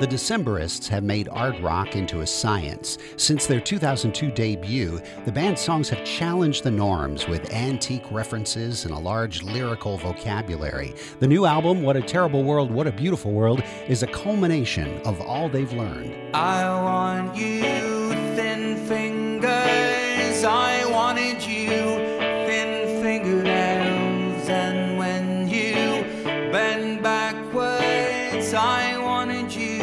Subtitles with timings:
[0.00, 2.98] The Decemberists have made art rock into a science.
[3.16, 8.94] Since their 2002 debut, the band's songs have challenged the norms with antique references and
[8.94, 10.94] a large lyrical vocabulary.
[11.18, 15.20] The new album, What a Terrible World, What a Beautiful World, is a culmination of
[15.20, 16.14] all they've learned.
[16.32, 17.60] I want you,
[18.36, 20.44] thin fingers.
[20.44, 21.66] I wanted you,
[22.46, 24.48] thin fingernails.
[24.48, 26.04] And when you
[26.52, 29.77] bend backwards, I wanted you.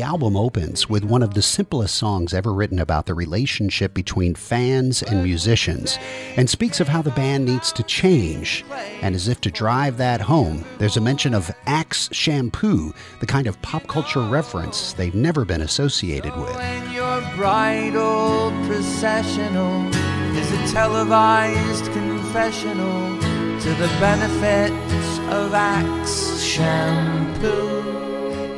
[0.00, 4.34] The album opens with one of the simplest songs ever written about the relationship between
[4.34, 5.98] fans and musicians
[6.38, 8.64] and speaks of how the band needs to change.
[9.02, 13.46] And as if to drive that home, there's a mention of Axe shampoo, the kind
[13.46, 16.56] of pop culture reference they've never been associated with.
[16.56, 19.86] When your bridal processional
[20.34, 27.82] is a televised confessional to the benefits of Axe shampoo.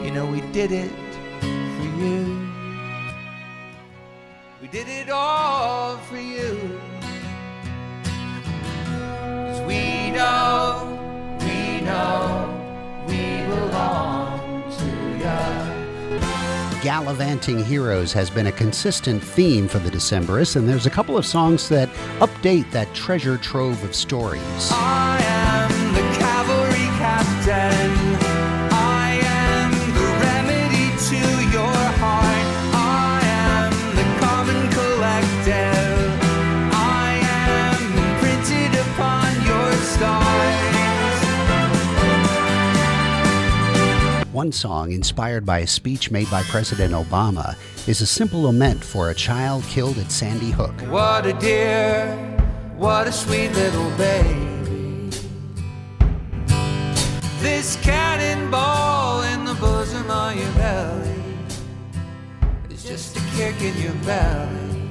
[0.05, 0.93] You know, we did it
[2.03, 2.49] you.
[4.61, 6.81] We did it all for you.
[9.47, 10.99] 'Cause we know,
[11.41, 12.49] we know,
[13.07, 14.85] we belong to
[15.19, 16.81] you.
[16.83, 21.25] Gallivanting Heroes has been a consistent theme for the Decemberists, and there's a couple of
[21.25, 24.73] songs that update that treasure trove of stories.
[44.53, 47.57] Song, inspired by a speech made by President Obama,
[47.89, 50.75] is a simple lament for a child killed at Sandy Hook.
[50.91, 52.15] What a dear,
[52.77, 54.49] what a sweet little baby.
[57.41, 61.25] This cannonball in the bosom of your belly
[62.71, 64.82] is just a kick in your belly.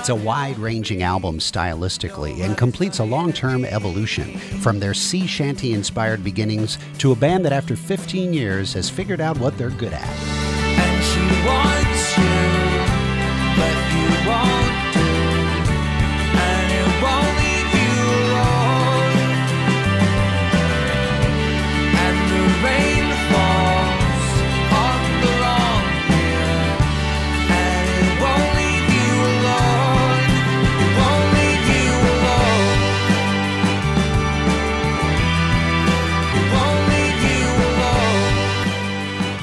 [0.00, 5.26] It's a wide ranging album stylistically and completes a long term evolution from their sea
[5.26, 9.68] shanty inspired beginnings to a band that after 15 years has figured out what they're
[9.68, 10.08] good at.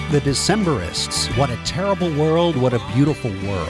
[0.10, 3.68] The Decemberists, What a Terrible World, What a Beautiful World.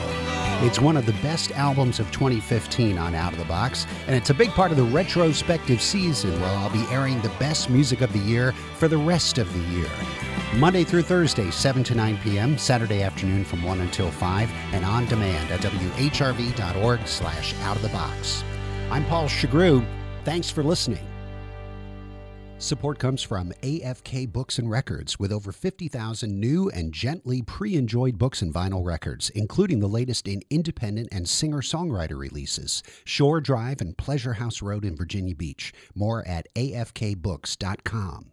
[0.62, 4.30] It's one of the best albums of 2015 on Out of the Box, and it's
[4.30, 8.12] a big part of the retrospective season where I'll be airing the best music of
[8.12, 9.90] the year for the rest of the year.
[10.54, 15.06] Monday through Thursday, 7 to 9 p.m., Saturday afternoon from 1 until 5, and on
[15.06, 18.44] demand at whrv.org slash out of the box.
[18.92, 19.84] I'm Paul Shugrue.
[20.22, 21.04] Thanks for listening.
[22.60, 28.18] Support comes from AFK Books and Records with over 50,000 new and gently pre enjoyed
[28.18, 32.82] books and vinyl records, including the latest in independent and singer songwriter releases.
[33.04, 35.72] Shore Drive and Pleasure House Road in Virginia Beach.
[35.94, 38.32] More at afkbooks.com.